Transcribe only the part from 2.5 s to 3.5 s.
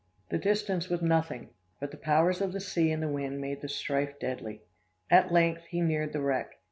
the sea and wind